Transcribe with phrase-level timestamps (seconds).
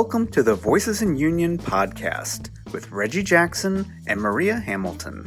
[0.00, 5.24] Welcome to the Voices in Union podcast with Reggie Jackson and Maria Hamilton.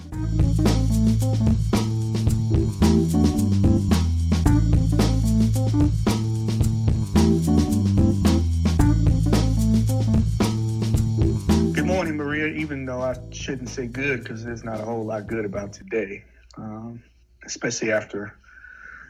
[11.74, 12.48] Good morning, Maria.
[12.48, 16.24] Even though I shouldn't say good because there's not a whole lot good about today,
[16.56, 17.04] um,
[17.46, 18.38] especially after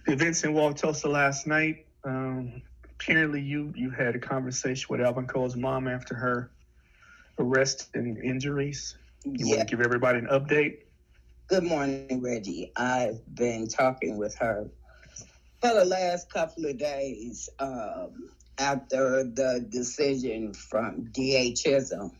[0.07, 1.85] the events in Wauwatosa last night.
[2.03, 2.63] Um,
[3.01, 6.51] apparently, you you had a conversation with Alvin Cole's mom after her
[7.39, 8.97] arrest and injuries.
[9.25, 9.57] You Yeah.
[9.57, 10.79] want to give everybody an update?
[11.47, 12.71] Good morning, Reggie.
[12.75, 14.69] I've been talking with her
[15.61, 22.11] for the last couple of days um, after the decision from DA Chisholm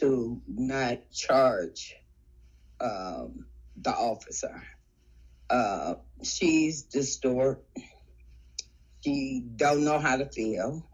[0.00, 1.94] to not charge
[2.80, 3.46] um,
[3.80, 4.62] the officer.
[5.48, 7.64] Uh, she's distraught.
[9.04, 10.88] She don't know how to feel.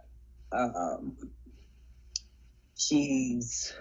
[0.52, 1.16] Um,
[2.76, 3.74] she's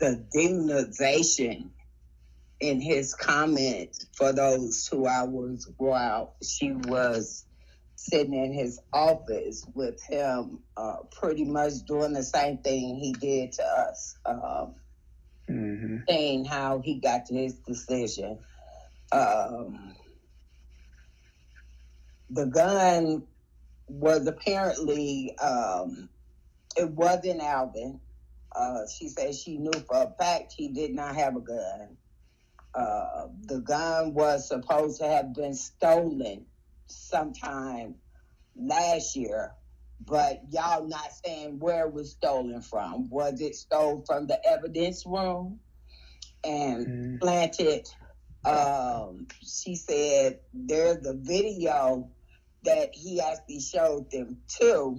[0.00, 1.70] the demonization
[2.60, 7.46] in his comment for those two hours while she was
[7.96, 13.52] sitting in his office with him, uh, pretty much doing the same thing he did
[13.52, 14.76] to us, um,
[15.50, 15.96] Mm-hmm.
[16.08, 18.40] saying how he got to his decision.
[19.12, 19.96] Um,
[22.30, 23.26] the gun
[23.88, 26.10] was apparently, um,
[26.76, 28.00] it wasn't Alvin.
[28.54, 31.98] Uh, she said she knew for a fact he did not have a gun.
[32.74, 36.46] Uh, the gun was supposed to have been stolen
[36.86, 37.96] sometime
[38.56, 39.52] last year,
[40.00, 43.08] but y'all not saying where it was stolen from.
[43.10, 45.60] Was it stolen from the evidence room
[46.44, 47.16] and Mm-hmm.
[47.20, 47.86] planted?
[48.44, 52.10] Um, she said there's a video
[52.68, 54.98] that he actually showed them too.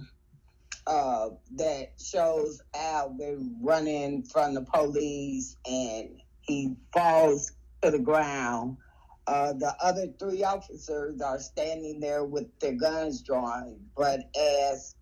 [0.86, 8.76] Uh, that shows Alvin running from the police and he falls to the ground.
[9.26, 14.96] Uh, the other three officers are standing there with their guns drawn, but as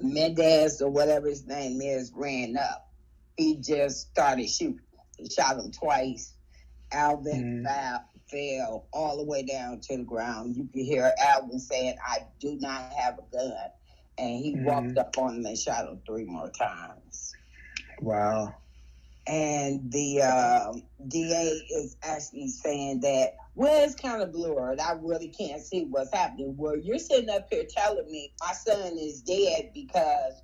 [0.00, 2.88] Mendez or whatever his name is ran up,
[3.36, 4.80] he just started shooting.
[5.16, 6.34] He shot him twice.
[6.92, 7.66] Alvin Mhm.
[8.30, 10.56] Fell, all the way down to the ground.
[10.56, 13.52] You could hear Alvin saying, I do not have a gun.
[14.18, 14.64] And he Mhm.
[14.64, 17.32] walked up on him and shot him three more times
[18.00, 18.54] Wow.
[19.26, 20.72] and the uh,
[21.08, 24.80] DA is actually saying that, well, it's kind of blurred.
[24.80, 26.56] I really can't see what's happening.
[26.56, 30.34] Well, you're sitting up here telling me my son is dead because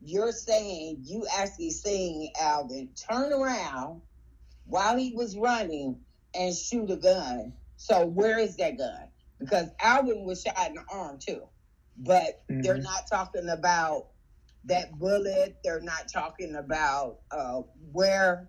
[0.00, 4.02] you're saying you actually seeing Alvin turn around
[4.66, 6.03] while he was running
[6.34, 7.54] and shoot a gun.
[7.76, 9.08] So where is that gun?
[9.40, 11.48] Because Alvin was shot in the arm too,
[11.96, 12.82] but they're Mhm.
[12.82, 14.04] not talking about
[14.64, 15.54] that bullet.
[15.64, 17.62] They're not talking about uh,
[17.92, 18.48] where,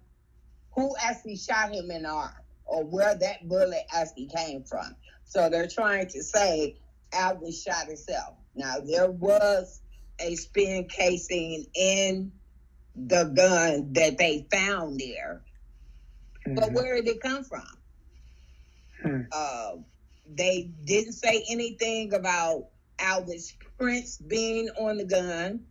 [0.76, 2.34] who actually shot him in the arm
[2.66, 4.96] or where that bullet actually came from.
[5.26, 6.74] So they're trying to say
[7.14, 8.36] Alvin shot himself.
[8.56, 9.82] Now there was
[10.20, 12.32] a spin casing in
[12.96, 15.42] the gun that they found there,
[16.54, 16.74] but Mhm.
[16.74, 17.66] where did it come from?
[19.02, 19.22] Hmm.
[19.32, 19.78] Uh,
[20.28, 22.68] they didn't say anything about
[23.00, 25.66] Alvin's prints being on the gun.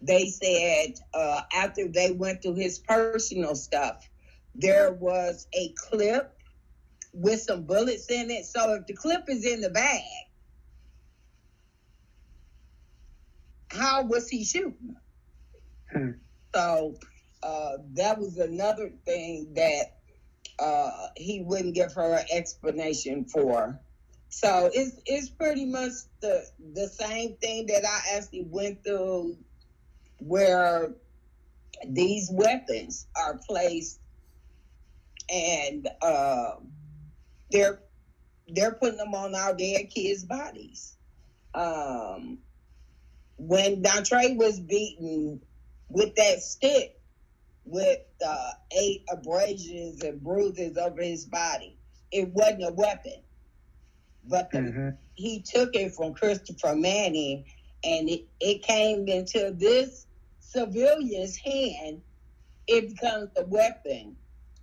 [0.00, 4.08] They said uh, after they went through his personal stuff,
[4.54, 6.32] there was a clip
[7.12, 8.44] with some bullets in it.
[8.44, 10.02] So if the clip is in the bag,
[13.70, 14.96] how was he shooting?
[15.92, 16.10] Hmm.
[16.54, 16.96] So
[17.42, 19.95] uh, that was another thing that
[20.58, 23.78] uh, he wouldn't give her an explanation for.
[24.28, 29.36] So it's it's pretty much the the same thing that I actually went through,
[30.18, 30.92] where
[31.86, 34.00] these weapons are placed,
[35.32, 36.56] and uh,
[37.50, 37.80] they're
[38.48, 40.96] they're putting them on our dead kids' bodies.
[41.54, 42.38] Um,
[43.38, 45.40] when Dontre was beaten
[45.88, 46.95] with that stick,
[47.66, 51.78] with uh, eight abrasions and bruises over his body,
[52.12, 53.22] it wasn't a weapon,
[54.24, 54.98] but the Mhm.
[55.14, 57.46] he took it from Christopher Manney
[57.84, 60.06] and it, it came into this
[60.40, 62.02] civilian's hand,
[62.68, 64.16] it becomes a weapon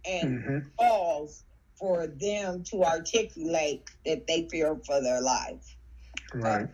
[0.06, 0.72] and Mhm.
[0.78, 1.46] calls
[1.80, 5.78] for them to articulate that they fear for their life.
[6.34, 6.70] Right.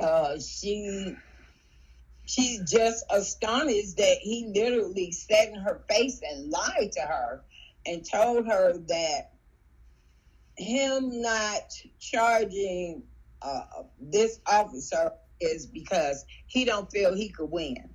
[0.00, 1.22] Uh, she
[2.30, 7.42] she's just astonished that he literally sat in her face and lied to her
[7.86, 9.32] and told her that
[10.56, 13.02] him not charging
[13.42, 13.62] uh,
[14.00, 15.10] this officer
[15.40, 17.88] is because he don't feel he could win.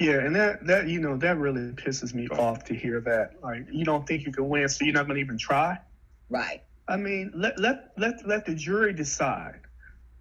[0.00, 3.34] Yeah, and that that you know that really pisses me off to hear that.
[3.42, 5.78] Like you don't think you can win, so you're not going to even try.
[6.30, 6.62] Right.
[6.88, 9.60] I mean, let let let let the jury decide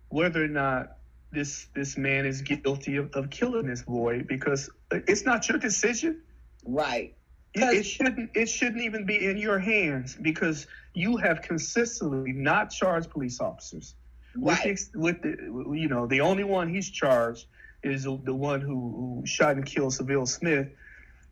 [0.09, 0.97] whether or not
[1.31, 6.21] this this man is guilty of, of killing this boy because it's not your decision.
[6.65, 7.15] Right.
[7.53, 12.71] It, it shouldn't it shouldn't even be in your hands because you have consistently not
[12.71, 13.95] charged police officers.
[14.35, 14.79] Right.
[14.93, 17.47] With, the, with the you know the only one he's charged
[17.83, 20.67] is the one who, who shot and killed Sylville Smith.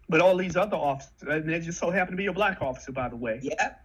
[0.08, 2.92] But all these other officers, and they just so happen to be a black officer,
[2.92, 3.40] by the way.
[3.44, 3.76] Yeah.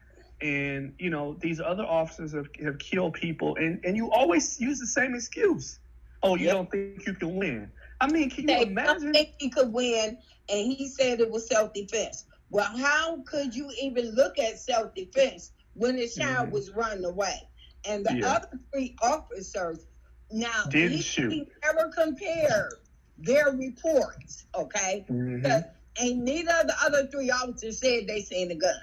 [0.41, 4.81] And you know these other officers have, have killed people, and, and you always use
[4.81, 5.79] the same excuse.
[6.25, 6.55] Oh, you yep.
[6.55, 7.71] don't think you can win?
[8.01, 9.03] I mean, can you they imagine?
[9.03, 10.19] Don't think he could win,
[10.49, 12.25] and he said it was self defense.
[12.51, 16.55] Well, how could you even look at self defense when the child mm-hmm.
[16.55, 17.49] was running away?
[17.87, 18.33] And the yeah.
[18.33, 19.87] other three officers
[20.31, 21.31] now he, shoot.
[21.31, 22.73] He never compared
[23.19, 25.05] their reports, okay?
[25.09, 26.03] Mm-hmm.
[26.03, 28.75] And neither of the other three officers said they seen the gun.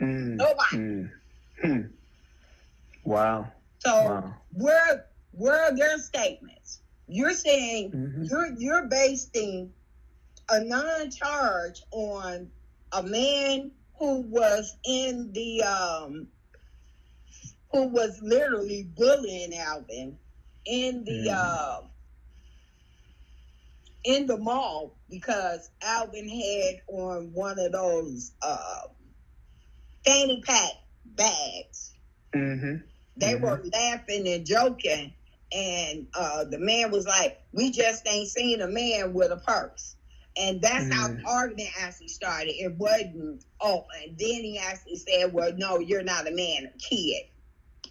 [0.00, 0.36] Mm.
[0.36, 0.76] Nobody.
[0.76, 1.10] Mm.
[1.62, 1.80] Hmm.
[3.04, 3.50] Wow.
[3.80, 4.34] So wow.
[4.52, 5.06] where
[5.40, 6.80] where are their statements?
[7.08, 8.24] You're saying mm-hmm.
[8.24, 9.72] you're you're basing
[10.50, 12.50] a non-charge on
[12.92, 16.28] a man who was in the um
[17.72, 20.18] who was literally bullying Alvin
[20.66, 21.34] in the Mhm.
[21.34, 21.82] uh,
[24.04, 28.82] in the mall because Alvin had on one of those uh,
[30.04, 30.72] fanny pack
[31.04, 31.94] bags.
[32.34, 32.76] Mm-hmm.
[33.16, 33.40] They Mhm.
[33.40, 35.14] were laughing and joking,
[35.52, 39.96] and uh, the man was like, "We just ain't seen a man with a purse."
[40.36, 41.16] And that's how Mhm.
[41.24, 42.52] the argument actually started.
[42.52, 43.44] It wasn't.
[43.60, 47.22] Oh, and then he actually said, "Well, no, you're not a man, a kid,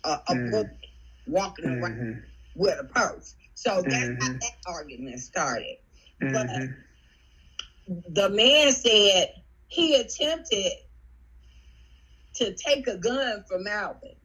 [0.03, 0.67] a, a book
[1.25, 2.13] walking around Mm-hmm.
[2.56, 4.41] with a purse." So that's how Mhm.
[4.41, 5.77] that argument started.
[6.21, 6.73] Mm-hmm.
[8.09, 9.29] The man said
[9.67, 10.71] he attempted
[12.35, 14.15] to take a gun from Alvin.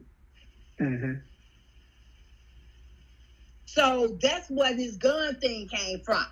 [3.67, 3.81] Mm-hmm.
[3.81, 6.25] So that's what his gun thing came from.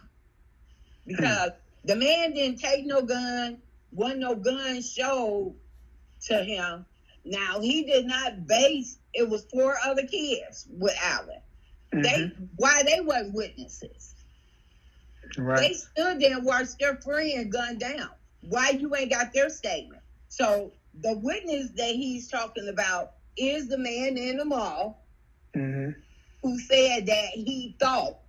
[1.06, 1.52] Because
[1.86, 3.58] the man didn't take no gun,
[3.92, 5.56] wasn't no gun showed
[6.28, 6.86] to him.
[7.26, 11.40] Now he did not base it was four other kids with Alvin.
[11.92, 14.16] They why they wasn't witnesses.
[15.38, 18.10] They stood there and watched their friend gunned down.
[18.42, 20.02] Why you ain't got their statement?
[20.30, 20.72] So
[21.02, 25.04] the witness that he's talking about is the man in the mall
[25.56, 26.00] Mm-hmm.
[26.44, 28.20] Who said that he thought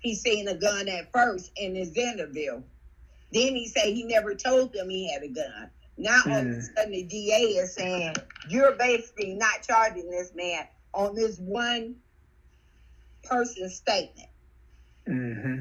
[0.00, 2.62] he seen a gun at first in his interview.
[3.32, 5.70] Then he said he never told them he had a gun.
[5.98, 6.76] Now all of a Mm.
[6.76, 8.14] sudden the DA is saying
[8.48, 11.96] you're basically not charging this man on this one
[13.24, 14.28] person statement.
[15.08, 15.58] Mm-hmm.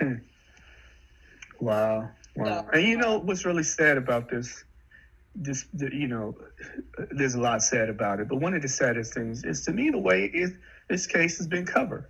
[0.00, 0.14] Hmm.
[1.60, 2.10] Wow.
[2.36, 2.64] Wow.
[2.64, 2.68] No.
[2.72, 4.64] And you know what's really sad about this?
[5.34, 6.36] This, the, you know,
[7.10, 9.90] there's a lot said about it, but one of the saddest things is to me
[9.90, 10.52] the way it,
[10.88, 12.06] this case has been covered.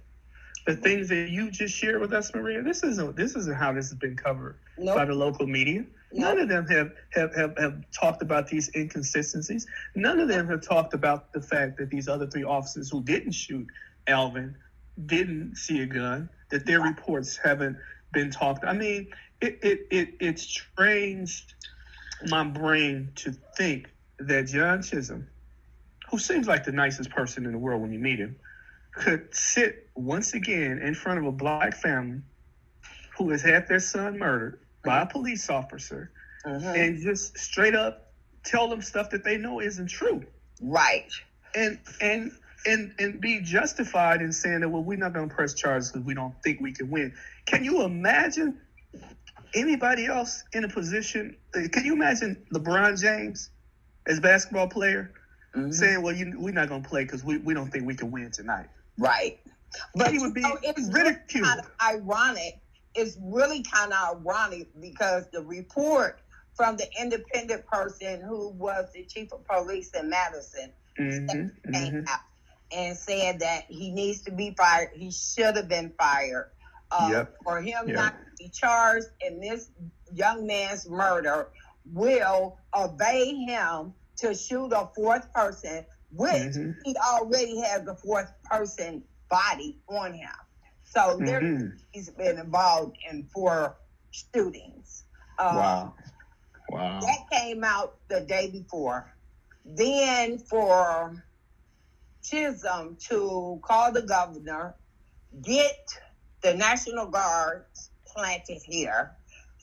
[0.66, 3.90] The things that you just shared with us, Maria, this isn't this isn't how this
[3.90, 5.84] has been covered by the local media.
[6.12, 9.66] None of them have, have, have, have talked about these inconsistencies.
[9.94, 13.32] None of them have talked about the fact that these other three officers who didn't
[13.32, 13.66] shoot
[14.06, 14.54] Alvin
[15.06, 17.76] didn't see a gun, that their reports haven't
[18.12, 18.64] been talked.
[18.64, 19.08] I mean,
[19.40, 21.46] it, it, it, it strains
[22.28, 25.26] my brain to think that John Chisholm,
[26.10, 28.36] who seems like the nicest person in the world when you meet him,
[28.94, 32.20] could sit once again in front of a black family
[33.18, 36.10] who has had their son murdered by a police officer
[36.46, 36.76] Mhm.
[36.76, 38.12] and just straight up
[38.44, 40.22] tell them stuff that they know isn't true
[40.60, 41.10] Right.
[41.54, 42.30] and and
[42.66, 46.04] and and be justified in saying that well we're not going to press charges because
[46.04, 47.12] we don't think we can win
[47.46, 48.58] can you imagine
[49.54, 51.36] anybody else in a position
[51.72, 53.50] can you imagine lebron james
[54.06, 55.10] as basketball player
[55.56, 55.72] Mhm.
[55.74, 58.10] saying well you, we're not going to play because we, we don't think we can
[58.10, 58.68] win tonight
[58.98, 59.34] Right.
[59.94, 62.54] But he would be know, it's really ridiculed kind of ironic.
[62.94, 66.16] It's really kind of ironic because the report
[66.54, 72.00] from the independent person who was the chief of police in Madison hmm came hmm
[72.08, 72.20] out
[72.72, 74.90] and said that he needs to be fired.
[74.94, 76.46] He should have been fired.
[76.94, 77.34] Uh, Yep.
[77.44, 77.96] For him Yep.
[77.96, 79.70] not to be charged in this
[80.12, 81.50] young man's murder
[81.86, 86.76] will obey him to shoot a fourth person, which Mhm.
[86.84, 90.30] he already has the fourth person body on him.
[90.84, 91.80] So there Mhm.
[91.92, 93.76] he's been involved in four
[94.12, 95.04] shootings.
[95.38, 95.94] Uh, wow
[96.70, 99.12] wow That came out the day before.
[99.64, 101.24] Then for
[102.24, 104.76] Chisholm to call the governor,
[105.42, 105.76] get
[106.44, 109.12] the National Guards planted here,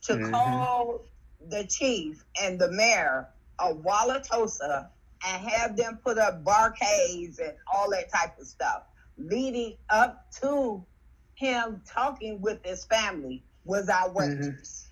[0.04, 0.20] to Mhm.
[0.20, 1.02] call
[1.50, 4.90] the chief and the mayor of Wauwatosa
[5.28, 8.84] and have them put up barricades and all that type of stuff,
[9.18, 10.86] leading up to
[11.36, 14.92] him talking with his family was outrageous.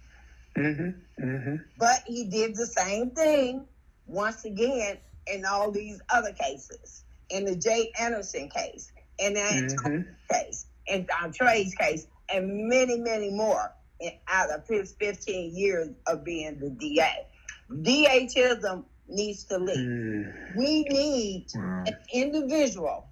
[0.58, 0.90] Mm-hmm.
[1.26, 1.56] Mm-hmm.
[1.78, 3.68] But he did the same thing
[4.06, 7.06] once again in all these other cases.
[7.30, 10.02] In the Jay Anderson case, in the Mm-hmm.
[10.32, 16.24] case, in Dontre's case, and many, many more in, out of his 15 years of
[16.24, 17.12] being the DA.
[17.82, 19.78] DA Chisholm needs to leave.
[19.78, 20.58] Mm.
[20.58, 21.84] We need Wow.
[21.88, 23.08] an individual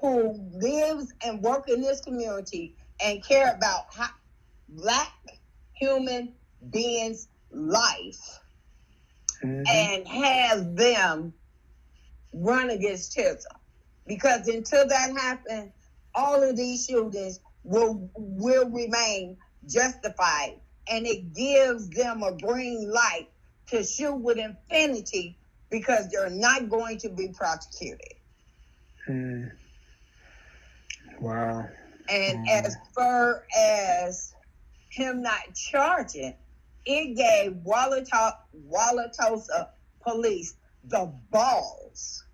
[0.00, 4.08] who lives and works in this community and care about how
[4.68, 5.12] black
[5.74, 6.34] human
[6.70, 8.40] beings' life
[9.42, 9.66] Mhm.
[9.68, 11.34] and have them
[12.32, 13.60] run against Chisholm.
[14.06, 15.72] Because until that happens,
[16.14, 19.36] all of these shootings will will remain
[19.68, 23.28] justified and it gives them a green light
[23.68, 25.38] to shoot with infinity
[25.70, 28.14] because they're not going to be prosecuted.
[29.08, 29.50] Mm.
[31.20, 31.68] Wow.
[32.08, 32.48] And Mm.
[32.48, 34.34] as far as
[34.90, 36.34] him not charging,
[36.86, 38.36] it gave Wauwatosa
[40.02, 40.54] police
[40.84, 42.24] the balls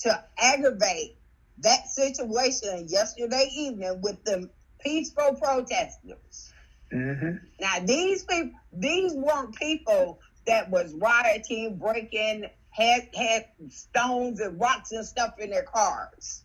[0.00, 1.19] to aggravate
[1.62, 4.48] that situation yesterday evening with the
[4.80, 6.52] peaceful protesters.
[6.92, 7.36] Mm-hmm.
[7.60, 14.92] Now these people, these weren't people that was rioting, breaking, had had stones and rocks
[14.92, 16.42] and stuff in their cars.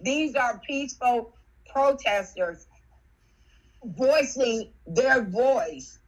[0.00, 1.34] These are peaceful
[1.70, 2.66] protesters
[3.84, 5.98] voicing their voice,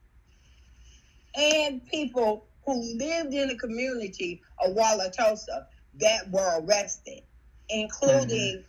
[1.35, 5.67] and people who lived in the community of Wauwatosa
[6.01, 7.23] that were arrested,
[7.71, 8.65] including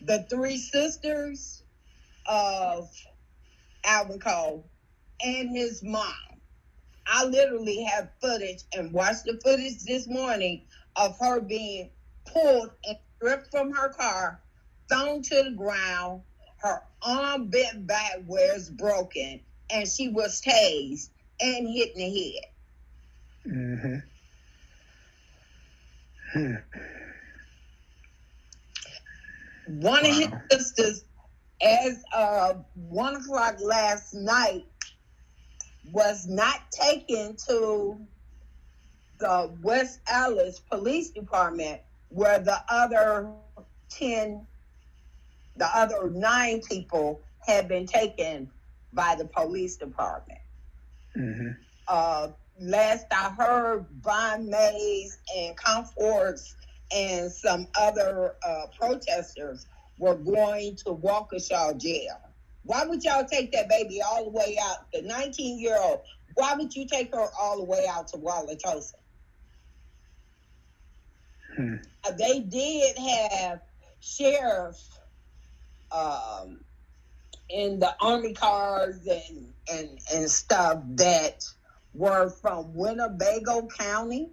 [0.00, 1.62] the three sisters
[2.26, 2.90] of
[3.84, 4.70] Alvin Cole
[5.24, 6.12] and his mom.
[7.06, 10.62] I literally have footage and watched the footage this morning
[10.96, 11.90] of her being
[12.26, 14.40] pulled and stripped from her car,
[14.88, 16.22] thrown to the ground,
[16.58, 19.40] her arm bent back where it's broken,
[19.70, 22.44] and she was tased and hit in the head.
[23.48, 23.96] Mm-hmm.
[26.32, 26.54] Hmm.
[29.80, 31.04] One of his sisters,
[31.62, 34.66] as of one o'clock last night,
[35.92, 37.98] was not taken to
[39.18, 43.30] the West Allis Police Department, where the other
[43.88, 44.46] ten,
[45.56, 48.50] the other nine people had been taken
[48.92, 50.40] by the police department.
[51.16, 51.48] Mm-hmm.
[51.88, 52.28] uh,
[52.60, 56.56] last I heard, Vaun Mayes and Comforts
[56.94, 59.66] and some other uh, protesters
[59.98, 62.20] were going to Waukesha jail.
[62.64, 66.00] Why would y'all take that baby all the way out, the 19 year old?
[66.34, 68.94] Why would you take her all the way out to Wauwatosa?
[71.56, 71.74] Hmm.
[72.04, 73.60] Uh, They did have
[74.00, 74.98] sheriffs
[75.90, 76.60] um,
[77.50, 81.44] in the army cars and, and, and stuff that
[81.94, 84.30] were from Winnebago County.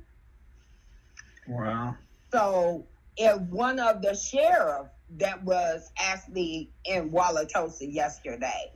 [1.48, 1.96] Wow.
[2.32, 2.86] So
[3.18, 8.72] if one of the sheriff that was actually in Wauwatosa yesterday,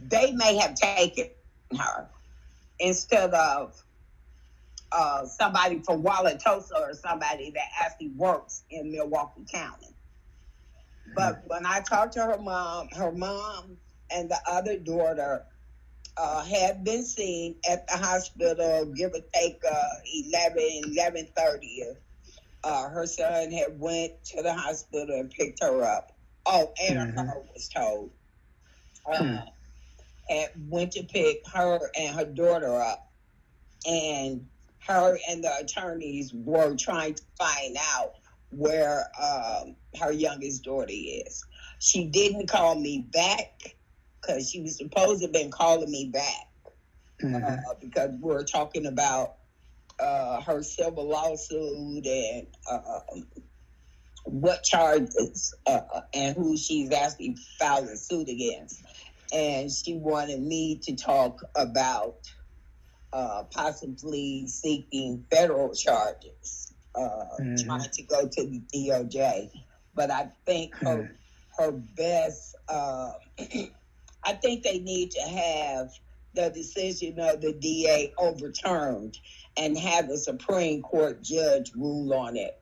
[0.00, 1.30] they may have taken
[1.78, 2.08] her
[2.78, 3.82] instead of
[4.90, 9.88] uh, somebody from Wauwatosa or somebody that actually works in Milwaukee County.
[11.14, 13.76] But when I talked to her mom, her mom
[14.10, 15.44] and the other daughter
[16.16, 19.82] uh, had been seen at the hospital, give or take uh,
[20.30, 21.96] 11, 11.30.
[22.64, 26.12] Uh, her son had went to the hospital and picked her up.
[26.46, 27.16] Oh, and Mhm.
[27.16, 28.10] her car was towed.
[29.06, 29.36] Uh, Hmm.
[30.28, 33.12] And went to pick her and her daughter up.
[33.86, 34.48] And
[34.86, 38.14] her and the attorneys were trying to find out
[38.50, 41.44] where um, her youngest daughter is.
[41.78, 43.76] She didn't call me back
[44.20, 46.48] because she was supposed to have been calling me back
[47.22, 47.64] Mm-hmm.
[47.70, 49.36] uh, because we were talking about
[50.02, 53.00] uh, her civil lawsuit and uh,
[54.24, 55.80] what charges uh,
[56.14, 58.82] and who she's actually filing suit against.
[59.32, 62.16] And she wanted me to talk about
[63.12, 67.58] uh, possibly seeking federal charges, uh, Mhm.
[67.58, 69.50] trying to go to the DOJ.
[69.94, 71.10] But I think her
[71.58, 72.56] her best.
[72.68, 73.12] Uh,
[74.24, 75.90] I think they need to have
[76.34, 79.18] the decision of the DA overturned
[79.56, 82.58] and have the Supreme Court judge rule on it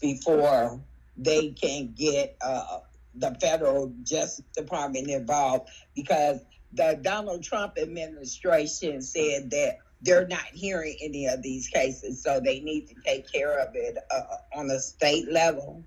[0.00, 0.80] before
[1.16, 2.80] they can get uh,
[3.14, 6.40] the federal Justice Department involved because
[6.72, 12.60] the Donald Trump administration said that they're not hearing any of these cases, so they
[12.60, 14.22] need to take care of it uh,
[14.54, 15.82] on a state level.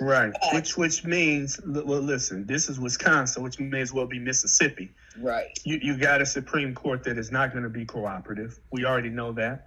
[0.00, 4.20] Right, but, which which means well, listen, this is Wisconsin, which may as well be
[4.20, 4.92] Mississippi.
[5.20, 5.58] Right.
[5.64, 8.58] You you got a Supreme Court that is not going to be cooperative.
[8.70, 9.66] We already know that.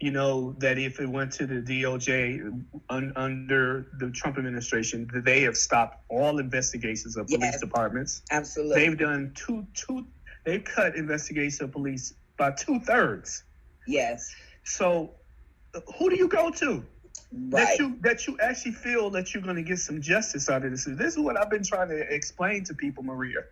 [0.00, 5.42] You know that if it went to the DOJ un, under the Trump administration, they
[5.42, 8.22] have stopped all investigations of police yes, departments.
[8.30, 8.80] Absolutely.
[8.80, 10.06] They've done two two.
[10.44, 13.44] They've cut investigations of police by two thirds.
[13.86, 14.34] Yes.
[14.64, 15.10] So,
[15.98, 16.82] who do you go to?
[17.32, 17.66] Right.
[17.66, 20.70] That you that you actually feel that you're going to get some justice out of
[20.70, 20.84] this.
[20.84, 23.44] This is what I've been trying to explain to people, Maria,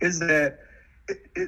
[0.00, 0.60] is that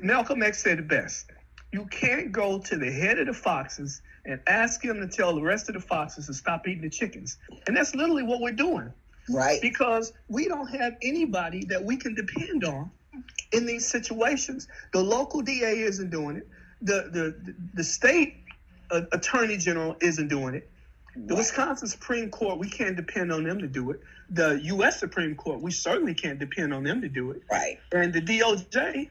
[0.02, 1.30] Malcolm X said it best.
[1.72, 5.42] You can't go to the head of the foxes and ask him to tell the
[5.42, 8.92] rest of the foxes to stop eating the chickens, and that's literally what we're doing.
[9.30, 9.60] Right.
[9.60, 12.90] Because we don't have anybody that we can depend on
[13.52, 14.68] in these situations.
[14.92, 16.48] The local DA isn't doing it
[16.82, 18.36] the the the state
[18.90, 20.70] uh, attorney general isn't doing it.
[21.16, 24.00] The Wisconsin Supreme Court, we can't depend on them to do it.
[24.30, 25.00] The U.S.
[25.00, 27.42] Supreme Court, we certainly can't depend on them to do it.
[27.50, 27.80] Right.
[27.90, 29.08] And the DOJ,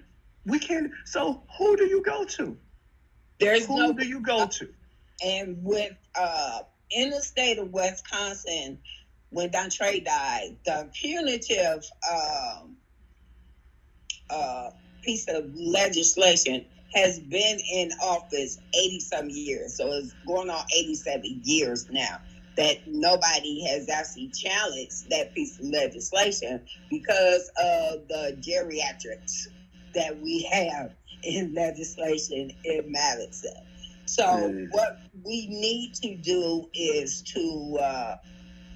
[0.48, 0.92] we can't.
[1.06, 2.58] So who do you go to?
[3.40, 4.70] There's who no, do you go to?
[5.24, 6.60] And with uh,
[6.92, 8.80] in the state of Wisconsin,
[9.30, 12.78] when Dontre died, the punitive um,
[14.30, 14.70] uh,
[15.04, 19.78] piece of legislation has been in office 80 some years.
[19.78, 22.22] So it's going on 87 years now
[22.58, 29.48] that nobody has actually challenged that piece of legislation because of the geriatrics
[29.94, 33.56] that we have in legislation in Madison.
[34.06, 34.68] So mm.
[34.72, 38.16] what we need to do is to, uh,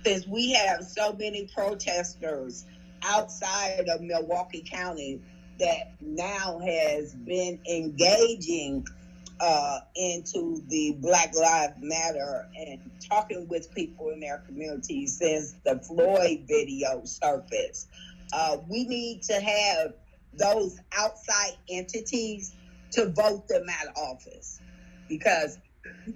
[0.06, 2.66] since we have so many protesters
[3.04, 5.22] outside of Milwaukee County
[5.60, 8.86] that now has been engaging
[9.40, 15.80] uh, into the Black Lives Matter and talking with people in their communities since the
[15.80, 17.88] Floyd video surfaced.
[18.34, 19.94] Uh, we need to have
[20.34, 22.54] those outside entities
[22.92, 24.60] to vote them out of office
[25.08, 25.58] because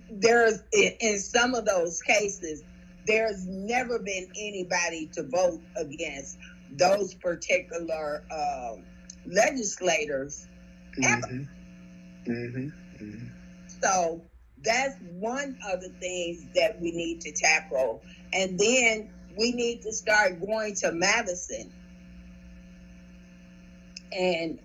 [0.09, 2.63] there's in some of those cases
[3.07, 6.37] there's never been anybody to vote against
[6.71, 8.83] those particular um,
[9.25, 10.47] legislators
[11.03, 11.27] ever.
[11.27, 12.31] Mm-hmm.
[12.31, 13.05] Mm-hmm.
[13.05, 13.27] Mm-hmm.
[13.81, 14.21] So
[14.63, 18.01] that's one of the things that we need to tackle.
[18.33, 21.71] And then we need to start going to Madison
[24.11, 24.59] and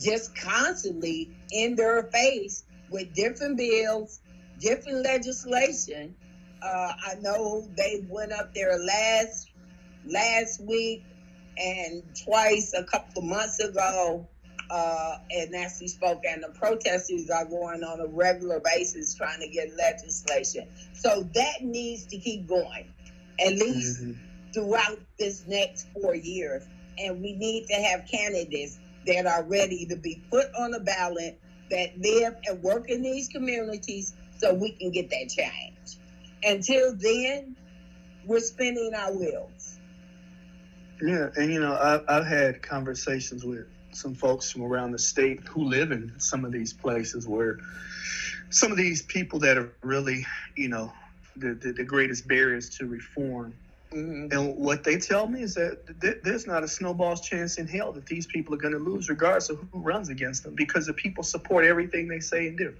[0.00, 4.20] just constantly in their face with different bills,
[4.60, 6.14] different legislation.
[6.62, 9.50] Uh, I know they went up there last
[10.06, 11.04] last week
[11.56, 14.26] and twice a couple of months ago,
[14.70, 19.48] uh, and actually spoke, and the protesters are going on a regular basis trying to
[19.48, 20.66] get legislation.
[20.94, 22.92] So that needs to keep going,
[23.38, 24.12] at least mm-hmm.
[24.52, 26.64] throughout this next four years.
[26.98, 31.40] And we need to have candidates that are ready to be put on the ballot
[31.70, 35.98] that live and work in these communities so we can get that change.
[36.42, 37.56] Until then,
[38.26, 39.78] we're spinning our wheels.
[41.02, 45.46] Yeah, and you know, I've, I've had conversations with some folks from around the state
[45.46, 47.58] who live in some of these places where
[48.50, 50.92] some of these people that are really, you know,
[51.36, 53.54] the, the, the greatest barriers to reform.
[53.94, 54.36] Mm-hmm.
[54.36, 57.92] And what they tell me is that th- there's not a snowball's chance in hell
[57.92, 60.94] that these people are going to lose, regardless of who runs against them, because the
[60.94, 62.74] people support everything they say and do.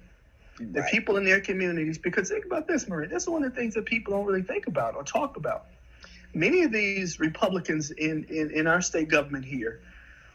[0.59, 0.73] Right.
[0.73, 3.73] The people in their communities, because think about this, Marie, that's one of the things
[3.75, 5.67] that people don't really think about or talk about
[6.35, 9.79] many of these Republicans in, in, in our state government here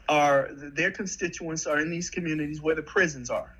[0.08, 3.54] are their constituents are in these communities where the prisons are,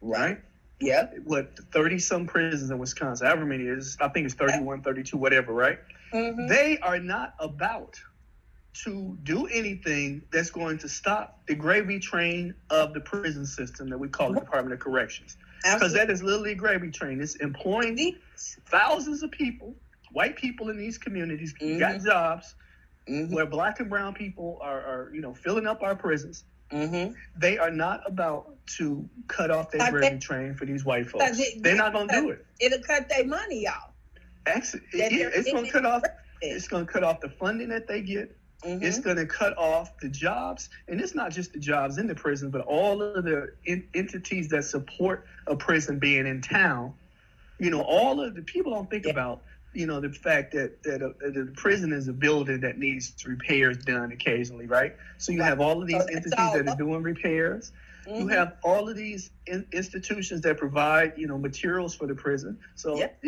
[0.00, 0.40] right?
[0.80, 1.06] Yeah.
[1.24, 5.16] What, 30 some prisons in Wisconsin, however many it is, I think it's 31, 32,
[5.16, 5.78] whatever, right?
[6.12, 6.46] Mm-hmm.
[6.46, 8.00] They are not about
[8.84, 13.98] to do anything that's going to stop the gravy train of the prison system that
[13.98, 15.36] we call the Department of Corrections.
[15.64, 17.20] Because that is literally a gravy train.
[17.20, 18.16] It's employing
[18.66, 19.74] thousands of people
[20.12, 21.78] white people in these communities mm-hmm.
[21.78, 22.54] got jobs
[23.08, 23.34] mm-hmm.
[23.34, 26.44] where black and brown people are, are, you know, filling up our prisons.
[26.70, 27.14] Mm-hmm.
[27.36, 31.38] They are not about to cut off their gravy train for these white folks.
[31.38, 32.46] It, They're not going to do it.
[32.60, 33.92] It'll cut their money off.
[34.46, 36.02] Actually, yeah, it's going to cut off.
[36.40, 38.36] It's to cut off the funding that they get.
[38.64, 38.84] Mm-hmm.
[38.84, 42.14] It's going to cut off the jobs, and it's not just the jobs in the
[42.14, 46.92] prison, but all of the in- entities that support a prison being in town.
[47.60, 49.12] You know, all of the people don't think yeah.
[49.12, 49.42] about
[49.74, 53.78] you know, the fact that that, uh, the prison is a building that needs repairs
[53.78, 54.96] done occasionally, right?
[55.18, 57.72] So you have all of these entities that are doing repairs.
[58.06, 58.20] Mm-hmm.
[58.20, 62.58] You have all of these in- institutions that provide, you know, materials for the prison.
[62.74, 63.22] So yep.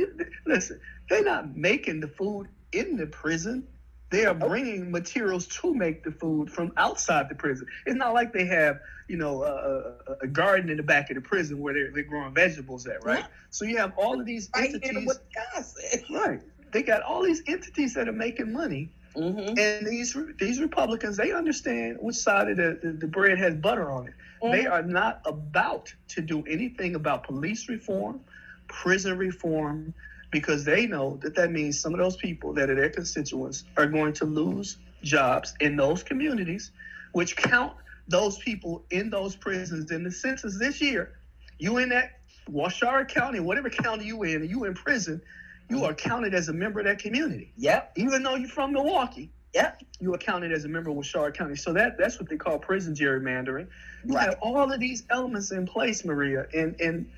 [0.46, 3.66] listen, they're not making the food in the prison.
[4.10, 7.66] They are bringing materials to make the food from outside the prison.
[7.86, 11.20] It's not like they have, you know, a, a garden in the back of the
[11.20, 13.20] prison where they're, they're growing vegetables at, right?
[13.20, 13.26] Yeah.
[13.50, 15.20] So you have all of these right entities.
[16.10, 16.40] Right.
[16.72, 18.90] They got all these entities that are making money.
[19.16, 19.58] Mm-hmm.
[19.58, 23.90] And these these Republicans, they understand which side of the, the, the bread has butter
[23.90, 24.14] on it.
[24.42, 24.52] Mm-hmm.
[24.52, 28.20] They are not about to do anything about police reform,
[28.68, 29.94] prison reform,
[30.30, 33.86] because they know that that means some of those people that are their constituents are
[33.86, 36.70] going to lose jobs in those communities,
[37.12, 37.72] which count
[38.08, 41.12] those people in those prisons in the census this year.
[41.58, 45.20] You in that Washoe County, whatever county you in, you in prison,
[45.68, 47.52] you are counted as a member of that community.
[47.56, 47.92] Yep.
[47.96, 49.30] Even though you're from Milwaukee.
[49.54, 49.82] Yep.
[50.00, 51.56] You are counted as a member of Washoe County.
[51.56, 53.68] So that that's what they call prison gerrymandering.
[54.04, 54.28] You right.
[54.28, 57.10] have all of these elements in place, Maria, and and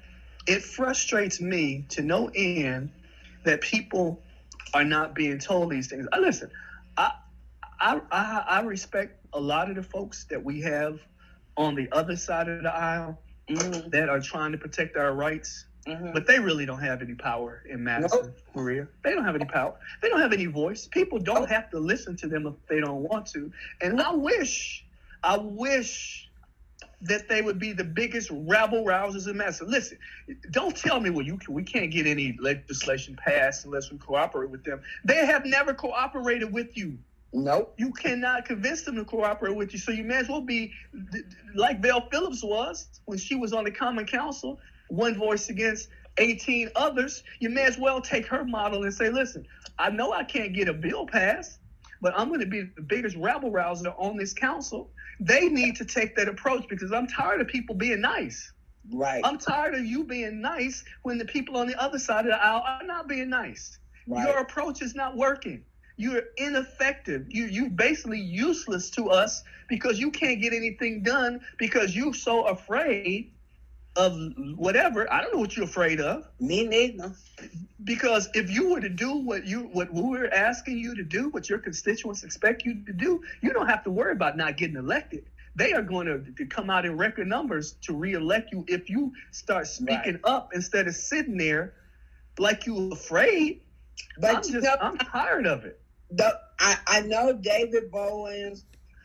[0.46, 2.90] it frustrates me to no end
[3.44, 4.22] that people
[4.74, 6.06] are not being told these things.
[6.12, 6.50] I listen,
[6.96, 7.12] I,
[7.80, 11.00] I, I, I respect a lot of the folks that we have
[11.56, 13.90] on the other side of the aisle mm-hmm.
[13.90, 15.66] that are trying to protect our rights.
[15.86, 16.12] Mm-hmm.
[16.12, 18.38] But they really don't have any power in Madison, nope.
[18.54, 18.86] Maria.
[19.02, 19.74] They don't have any power.
[20.00, 20.86] They don't have any voice.
[20.86, 23.50] People don't have to listen to them if they don't want to.
[23.80, 24.84] And I wish,
[25.24, 26.30] I wish
[27.02, 29.68] that they would be the biggest rabble rousers in Madison.
[29.68, 29.98] Listen,
[30.50, 34.50] don't tell me well you can, we can't get any legislation passed unless we cooperate
[34.50, 34.80] with them.
[35.04, 36.98] They have never cooperated with you.
[37.32, 37.74] Nope.
[37.78, 39.78] You cannot convince them to cooperate with you.
[39.78, 40.72] So you may as well be
[41.54, 45.88] like Vel Phillips was when she was on the Common Council, one voice against
[46.18, 47.24] 18 others.
[47.40, 49.46] You may as well take her model and say, listen,
[49.78, 51.58] I know I can't get a bill passed,
[52.02, 54.90] but I'm going to be the biggest rabble rouser on this council
[55.24, 58.52] they need to take that approach because I'm tired of people being nice.
[58.92, 59.22] Right.
[59.24, 62.44] I'm tired of you being nice when the people on the other side of the
[62.44, 63.78] aisle are not being nice.
[64.08, 64.26] Right.
[64.26, 65.64] Your approach is not working.
[65.96, 67.26] You're ineffective.
[67.28, 72.44] You you basically useless to us because you can't get anything done because you're so
[72.46, 73.32] afraid
[73.96, 74.16] of
[74.56, 75.10] whatever.
[75.12, 76.26] I don't know what you're afraid of.
[76.40, 77.14] Me neither.
[77.84, 81.48] Because if you were to do what you what we're asking you to do, what
[81.48, 85.24] your constituents expect you to do, you don't have to worry about not getting elected.
[85.54, 89.12] They are going to, to come out in record numbers to reelect you if you
[89.32, 90.24] start speaking right.
[90.24, 91.74] up instead of sitting there
[92.38, 93.60] like you're afraid.
[94.18, 95.78] But I'm just know, I'm tired of it.
[96.10, 98.64] The, I, I know David Bowens.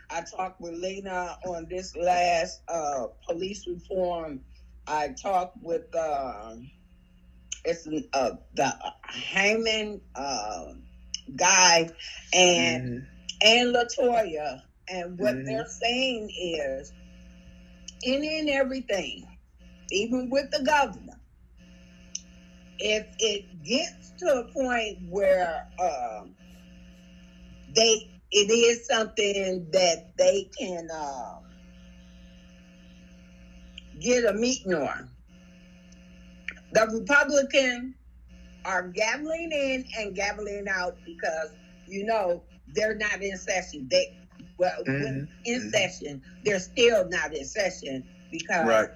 [0.09, 4.39] I talked with Lena on this last uh, police reform
[4.87, 6.55] I talked with uh,
[7.65, 8.73] it's uh, the
[9.03, 10.73] Hammond uh,
[11.35, 11.89] guy
[12.33, 13.05] and mm-hmm.
[13.41, 15.45] and Latoya, and what mm-hmm.
[15.45, 16.93] they're saying is
[18.05, 19.27] any and everything,
[19.91, 21.19] even with the governor,
[22.79, 26.35] if it gets to a point where um,
[27.75, 30.87] they it is something that they can.
[30.93, 31.39] Uh,
[33.99, 35.09] get a meeting on.
[36.73, 37.95] The Republicans
[38.65, 41.51] are gabbling in and gabbling out because
[41.87, 43.87] you know they're not in session.
[43.89, 44.17] They
[44.57, 45.25] well mm-hmm.
[45.45, 45.69] in mm-hmm.
[45.69, 48.89] session, they're still not in session because right.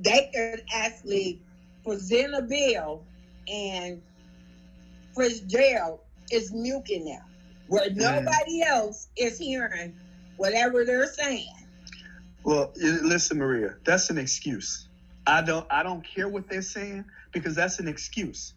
[0.00, 1.40] they could actually
[1.84, 3.04] present a bill
[3.48, 4.00] and
[5.16, 7.22] Fitzgerald is muting them
[7.68, 7.96] where mm.
[7.96, 9.94] nobody else is hearing
[10.36, 11.61] whatever they're saying.
[12.44, 14.88] Well, listen, Maria, that's an excuse.
[15.26, 18.54] I don't I don't care what they're saying because that's an excuse.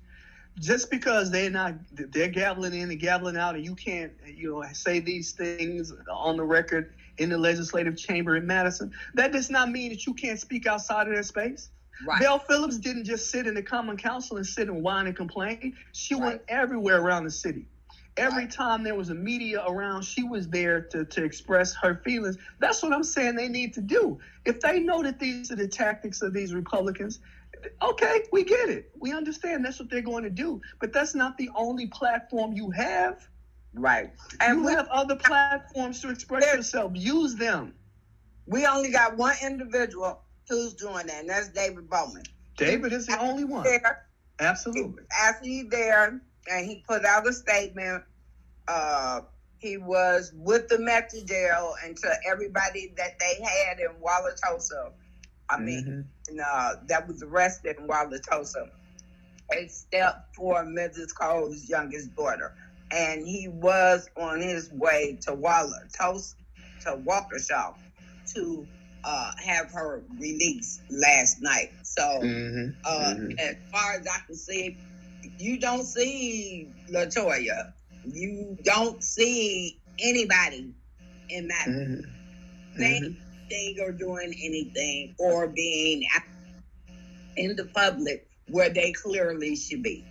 [0.59, 4.63] Just because they're not they're gabbling in and gabbling out, and you can't you know
[4.73, 9.69] say these things on the record in the legislative chamber in Madison, that does not
[9.69, 11.69] mean that you can't speak outside of that space.
[12.05, 12.21] Right.
[12.21, 15.77] Vel Phillips didn't just sit in the Common Council and sit and whine and complain.
[15.93, 16.23] She right.
[16.23, 17.65] went everywhere around the city.
[18.17, 22.37] Every time there was a media around, she was there to, to express her feelings.
[22.59, 24.19] That's what I'm saying they need to do.
[24.45, 27.19] If they know that these are the tactics of these Republicans,
[27.81, 28.91] okay, we get it.
[28.97, 30.61] We understand that's what they're going to do.
[30.79, 33.27] But that's not the only platform you have.
[33.73, 34.11] Right.
[34.39, 36.93] And you we, have other platforms to express yourself.
[36.95, 37.73] Use them.
[38.47, 42.23] We only got one individual who's doing that, and that's David Bowen.
[42.57, 43.63] David is the only one.
[43.63, 44.07] There,
[44.39, 45.03] Absolutely.
[45.19, 48.03] After he's there, and he put out a statement.
[48.67, 49.21] Uh,
[49.59, 54.91] he was with the Metrodale and to everybody that they had in Wauwatosa.
[55.49, 56.31] I mean, mm-hmm.
[56.31, 58.69] and, uh, that was arrested in Wauwatosa.
[59.67, 61.15] step for Mrs.
[61.15, 62.53] Cole's youngest daughter.
[62.91, 65.35] And he was on his way to
[65.97, 66.35] Toast
[66.81, 67.73] to Waukesha
[68.33, 68.67] to
[69.03, 71.71] uh, have her released last night.
[71.83, 72.69] So, Mm-hmm.
[72.83, 73.39] uh, Mhm.
[73.39, 74.77] as far as I can see,
[75.39, 77.73] you don't see Latoya.
[78.05, 80.73] You don't see anybody
[81.29, 82.05] in that Mhm.
[82.77, 83.17] saying
[83.49, 86.03] anything or doing anything or being
[87.35, 90.03] in the public where they clearly should be.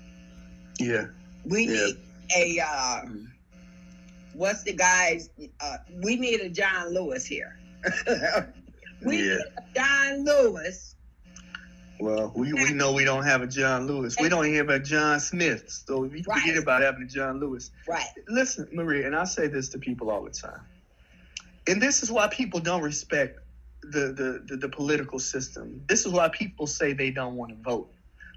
[0.78, 1.06] Yeah.
[1.44, 1.72] We Yeah.
[1.86, 1.96] need
[2.36, 3.02] a uh,
[4.32, 5.30] what's the guys?
[5.60, 7.58] Uh, we need a John Lewis here.
[9.02, 9.22] we Yeah.
[9.36, 10.96] need a John Lewis.
[12.00, 14.16] Well, we, we know we don't have a John Lewis.
[14.20, 15.64] We don't hear about John Smith.
[15.86, 16.24] So we Right.
[16.40, 17.70] forget about having a John Lewis.
[17.88, 18.04] Right.
[18.28, 20.60] Listen, Maria, and I say this to people all the time.
[21.66, 23.38] And this is why people don't respect
[23.82, 25.82] the, the, the, the political system.
[25.86, 27.90] This is why people say they don't want to vote.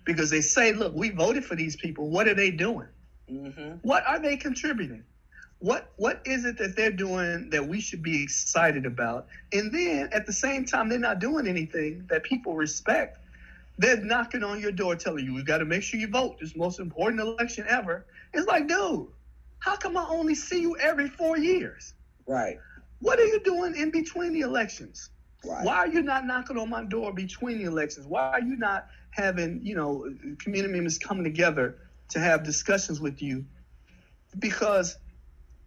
[0.06, 2.10] Because they say, look, we voted for these people.
[2.10, 2.88] What are they doing?
[3.30, 5.04] hmm What are they contributing?
[5.60, 9.28] What what is it that they're doing that we should be excited about?
[9.52, 13.18] And then at the same time, they're not doing anything that people respect.
[13.78, 16.38] They're knocking on your door telling you, you got to make sure you vote.
[16.40, 18.06] This the most important election ever.
[18.34, 19.08] It's like, dude,
[19.60, 21.94] how come I only see you every four years?
[22.28, 22.58] Right.
[23.00, 25.10] What are you doing in between the elections?
[25.46, 25.64] Right.
[25.64, 28.08] Why are you not knocking on my door between the elections?
[28.08, 30.06] Why are you not having, you know,
[30.40, 31.76] community members coming together
[32.10, 33.46] to have discussions with you?
[34.40, 34.98] Because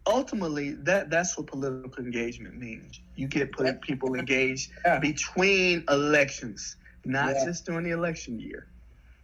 [0.05, 2.99] ultimately, that that's what political engagement means.
[3.15, 4.99] You get put, people engaged Yeah.
[4.99, 7.45] between elections, not Yeah.
[7.45, 8.67] just during the election year.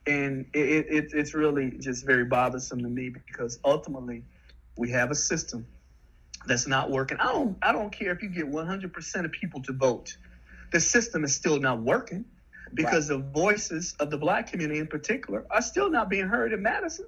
[0.05, 4.23] And it, it, it, it's really just very bothersome to me because ultimately,
[4.77, 5.67] we have a system
[6.45, 7.17] that's not working.
[7.19, 10.15] I don't I don't care if you get 100% of people to vote.
[10.71, 12.25] The system is still not working
[12.73, 16.61] because the voices of the black community in particular are still not being heard in
[16.61, 17.05] Madison.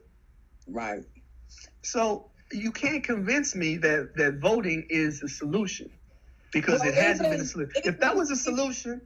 [0.68, 1.04] Right.
[1.84, 5.90] So you can't convince me that that voting is the solution
[6.52, 7.82] because Well, it hasn't it been a solution.
[7.86, 9.02] If that was a solution,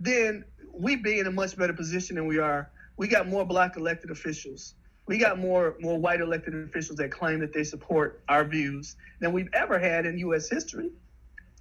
[0.00, 2.70] then we'd be in a much better position than we are.
[2.96, 4.74] We got more black elected officials.
[5.06, 9.32] We got more more white elected officials that claim that they support our views than
[9.32, 10.48] we've ever had in U.S.
[10.48, 10.90] history.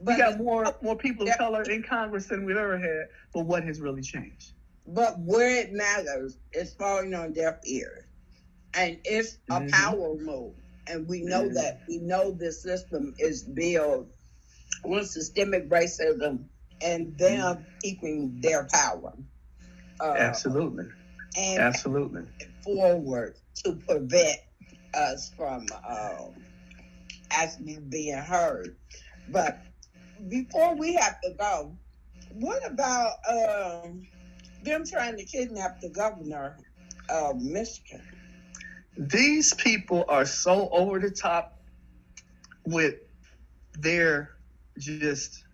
[0.02, 3.08] We got more more people of color in Congress than we've ever had.
[3.34, 4.54] But what has really changed?
[4.88, 8.06] But where it matters, it's falling on deaf ears.
[8.74, 9.72] And it's a Mhm.
[9.72, 10.54] power move.
[10.88, 11.54] And we know Mhm.
[11.56, 11.82] that.
[11.88, 14.08] We know this system is built
[14.84, 16.46] on systemic racism
[16.82, 19.14] and them keeping their power.
[20.02, 20.86] Uh, Absolutely,
[21.38, 22.24] and absolutely.
[22.64, 24.38] forward to prevent
[24.94, 26.34] us from um,
[27.32, 28.76] actually being heard.
[29.28, 29.62] But
[30.30, 31.78] before we have to go,
[32.32, 34.08] what about um,
[34.64, 36.58] them trying to kidnap the governor
[37.10, 38.02] of Michigan?
[39.00, 41.58] these people are so over the top
[42.66, 42.96] with
[43.80, 44.32] their
[44.78, 45.46] just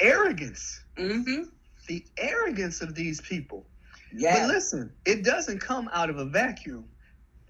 [0.00, 0.80] arrogance.
[0.96, 1.44] Mm-hmm.
[1.86, 3.66] The arrogance of these people.
[4.14, 4.46] Yeah.
[4.46, 6.84] But listen, it doesn't come out of a vacuum.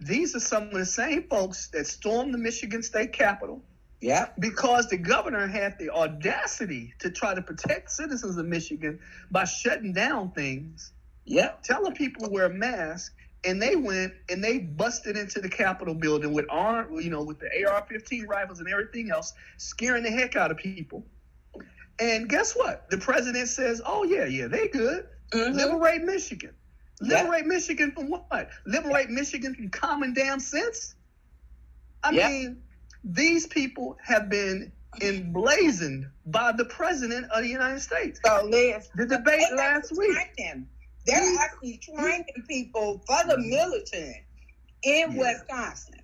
[0.01, 3.63] These are some of the same folks that stormed the Michigan state capitol
[4.01, 4.29] yeah.
[4.39, 9.93] because the governor had the audacity to try to protect citizens of Michigan by shutting
[9.93, 10.93] down things
[11.25, 11.53] Yeah.
[11.65, 13.13] telling people to wear a mask,
[13.45, 17.39] and they went and they busted into the Capitol building with arm, you know, with
[17.41, 21.05] the AR-15 rifles and everything else, scaring the heck out of people.
[22.01, 22.89] And guess what?
[22.91, 25.09] The president says, "Oh yeah, yeah, they good.
[25.33, 25.55] Mhm.
[25.55, 26.55] Liberate Michigan.
[27.03, 27.23] Yeah.
[27.23, 28.51] Liberate Michigan from what?
[28.67, 30.95] Liberate Michigan from common damn sense.
[32.03, 32.29] I Yeah.
[32.29, 32.63] mean,
[33.05, 38.21] these people have been emblazoned by the president of the United States.
[38.25, 40.17] So, Liz, The debate last week.
[40.37, 40.69] training.
[41.07, 44.25] They're actually training people for the military
[44.83, 45.19] in Yeah.
[45.19, 46.01] Wisconsin.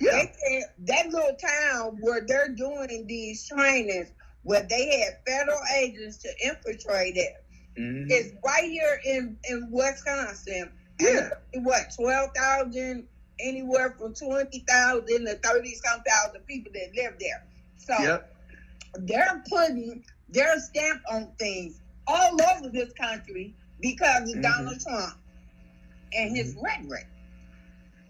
[0.00, 0.24] Yeah.
[0.48, 4.10] They that little town where they're doing these trainings,
[4.44, 7.44] where they had federal agents to infiltrate it,
[7.78, 8.10] Mhm.
[8.10, 10.70] is right here in in Wisconsin.
[11.00, 11.30] Yeah.
[11.54, 13.08] What twelve thousand,
[13.40, 17.44] anywhere from twenty thousand to thirty some thousand people that live there.
[17.76, 18.34] So Yep.
[19.00, 24.42] they're putting their stamp on things all over this country because of Mhm.
[24.42, 25.18] Donald Trump
[26.16, 27.06] and his rhetoric.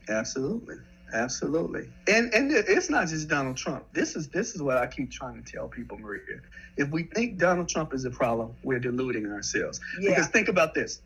[0.08, 0.76] Absolutely.
[1.14, 1.88] Absolutely.
[2.09, 3.85] And and it's not just Donald Trump.
[3.92, 6.40] This is this is what I keep trying to tell people, Maria.
[6.77, 9.81] If we think Donald Trump is a problem, we're deluding ourselves.
[10.00, 10.11] Yeah.
[10.11, 11.00] Because think about this.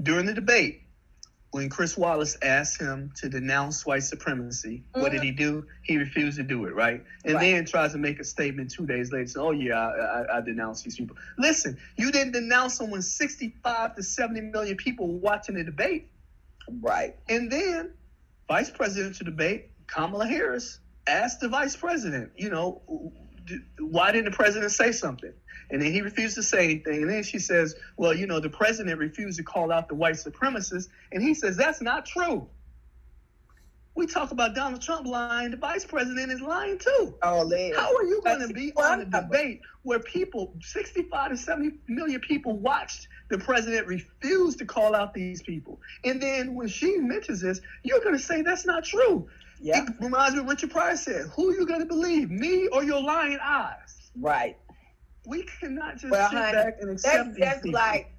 [0.00, 0.82] During the debate,
[1.50, 5.60] when Chris Wallace asked him to denounce white supremacy, what did he mm-hmm.
[5.60, 5.66] do?
[5.82, 7.02] He refused to do it, right?
[7.24, 7.40] And Right.
[7.40, 10.40] then tries to make a statement two days later, saying, "Oh yeah, I, I, I
[10.42, 15.18] denounce these people." Listen, you didn't denounce them when 65 to 70 million people were
[15.18, 16.08] watching the debate.
[16.80, 17.16] Right.
[17.28, 17.92] And then,
[18.48, 22.82] vice presidential debate, Kamala Harris asked the vice president, you know,
[23.78, 25.32] why didn't the president say something?
[25.70, 27.02] And then he refused to say anything.
[27.02, 30.14] And then she says, well, you know, the president refused to call out the white
[30.14, 30.88] supremacists.
[31.12, 32.48] And he says, that's not true.
[33.94, 35.52] We talk about Donald Trump lying.
[35.52, 37.14] The vice president is lying too.
[37.22, 37.74] Oh, man.
[37.74, 42.20] How are you going to be on a debate where people, 65 to 70 million
[42.20, 45.80] people watched the president refused to call out these people?
[46.04, 49.28] And then when she mentions this, you're going to say that's not true.
[49.60, 49.84] Yeah.
[49.84, 52.84] It reminds me of Richard Pryor said, who are you going to believe, me or
[52.84, 54.10] your lying eyes?
[54.20, 54.56] Right.
[55.26, 58.10] We cannot just well, sit honey, back and accept that's just like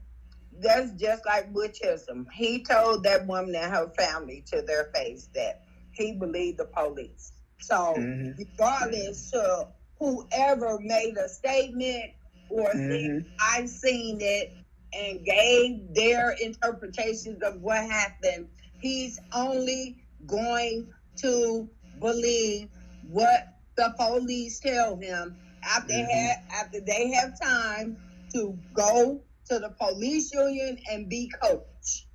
[0.59, 2.27] that's just like Butch Chisholm.
[2.33, 7.33] He told that woman and her family to their face that he believed the police.
[7.59, 8.31] So mm-hmm.
[8.37, 12.11] regardless of whoever made a statement
[12.49, 13.19] or mm-hmm.
[13.19, 14.53] said I've seen it
[14.95, 18.47] and gave their interpretations of what happened,
[18.79, 22.69] he's only going to believe
[23.09, 26.09] what the police tell him after mm-hmm.
[26.09, 27.97] have, after they have time
[28.33, 32.05] to go to the police union and be coached.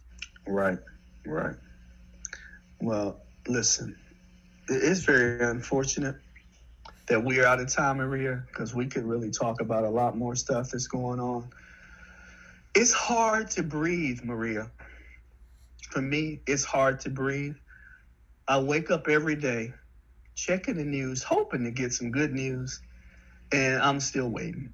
[0.46, 0.78] Right,
[1.26, 1.56] right.
[2.80, 3.96] Well, listen,
[4.68, 6.16] it's very unfortunate
[7.06, 10.16] that we are out of time, Maria, because we could really talk about a lot
[10.16, 11.48] more stuff that's going on.
[12.74, 14.70] It's hard to breathe, Maria.
[15.90, 17.56] For me, it's hard to breathe.
[18.46, 19.72] I wake up every day
[20.34, 22.80] checking the news, hoping to get some good news,
[23.52, 24.72] and I'm still waiting.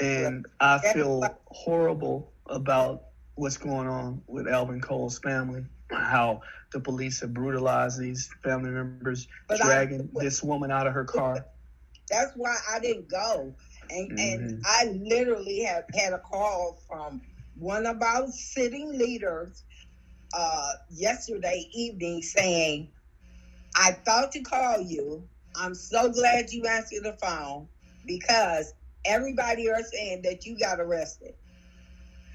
[0.00, 3.04] And I feel horrible about
[3.36, 6.42] what's going on with Alvin Cole's family, how
[6.72, 11.04] the police have brutalized these family members, but dragging I, this woman out of her
[11.04, 11.46] car.
[12.10, 13.54] That's why I didn't go.
[13.90, 14.18] And, mm-hmm.
[14.18, 17.20] and I literally have had a call from
[17.58, 19.64] one of our sitting leaders
[20.32, 22.88] uh, yesterday evening saying,
[23.76, 25.22] I thought to call you.
[25.54, 27.68] I'm so glad you answered the phone
[28.06, 31.34] because everybody are saying that you got arrested.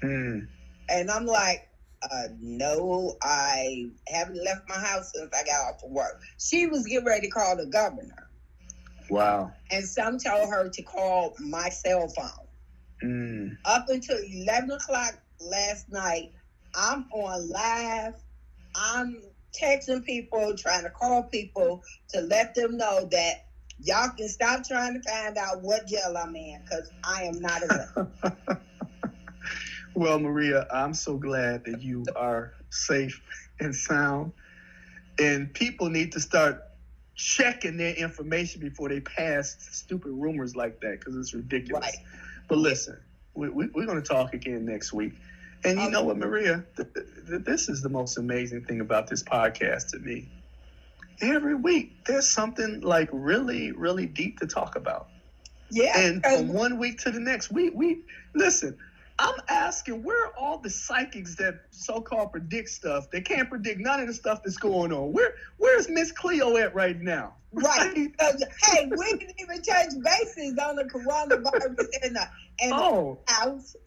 [0.00, 0.40] Hmm.
[0.88, 1.68] And I'm like,
[2.02, 6.20] uh, no, I haven't left my house since I got off of work.
[6.38, 8.21] She was getting ready to call the governor.
[9.12, 9.52] Wow.
[9.70, 12.46] And some told her to call my cell phone.
[13.04, 13.58] Mm.
[13.66, 16.32] Up until 11 o'clock last night,
[16.74, 18.14] I'm on live.
[18.74, 19.22] I'm
[19.52, 23.44] texting people, trying to call people to let them know that
[23.80, 27.62] y'all can stop trying to find out what jail I'm in because I am not
[27.64, 28.08] a
[29.94, 33.20] Well, Maria, I'm so glad that you are safe
[33.60, 34.32] and sound.
[35.18, 36.62] And people need to start
[37.14, 41.84] checking their information before they pass stupid rumors like that because it's ridiculous.
[41.84, 42.06] Right.
[42.48, 42.98] But listen,
[43.34, 45.14] we, we, we're going to talk again next week.
[45.64, 46.64] And you know what, Maria?
[46.76, 50.28] Th- th- this is the most amazing thing about this podcast to me.
[51.20, 55.08] Every week, there's something like really, really deep to talk about.
[55.70, 55.98] Yeah.
[55.98, 58.00] And from one week to the next, we we
[58.34, 58.76] listen.
[59.22, 63.08] I'm asking where are all the psychics that so-called predict stuff?
[63.10, 65.12] They can't predict none of the stuff that's going on.
[65.12, 67.34] Where where's Miss Cleo at right now?
[67.52, 68.10] Right.
[68.20, 72.28] hey, we didn't even touch bases on the coronavirus in the,
[72.60, 73.18] in oh.
[73.26, 73.76] the house.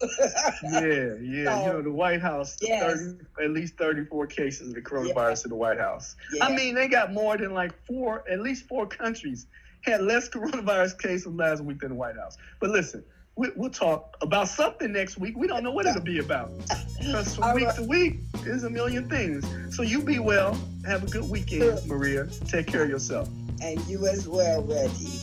[0.62, 1.14] yeah, yeah.
[1.20, 3.00] So, you know, the White House, yes.
[3.38, 5.44] 30, at least 34 cases of the coronavirus yeah.
[5.44, 6.16] in the White House.
[6.32, 6.46] Yeah.
[6.46, 9.48] I mean, they got more than like four, at least four countries
[9.82, 12.36] had less coronavirus cases last week than the White House.
[12.60, 13.04] But listen,
[13.36, 15.36] we, will talk about something next week.
[15.36, 16.50] We don't know what it'll be about.
[16.98, 17.76] Because from week right.
[17.76, 19.46] to week, there's a million things.
[19.74, 20.58] So you be well.
[20.86, 22.26] Have a good weekend, Maria.
[22.48, 23.28] Take care of yourself.
[23.62, 25.20] And you as well, Reggie.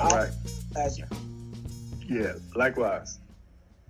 [0.00, 0.32] All right.
[0.72, 1.08] Pleasure.
[2.08, 3.18] Yeah, likewise.